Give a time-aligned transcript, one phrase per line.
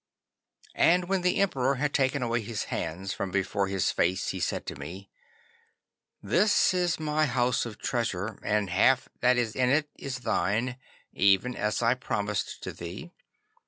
[0.73, 4.65] 'And when the Emperor had taken away his hands from before his face he said
[4.65, 5.11] to me:
[6.23, 10.79] "This is my house of treasure, and half that is in it is thine,
[11.13, 13.11] even as I promised to thee.